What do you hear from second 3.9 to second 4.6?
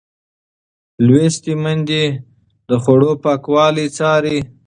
څاري.